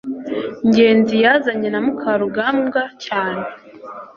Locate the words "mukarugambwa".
1.85-2.81